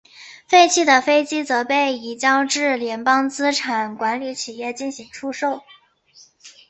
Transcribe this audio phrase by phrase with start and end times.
[0.47, 5.61] 废弃的飞机则被移交至联邦资产管理企业进行出售。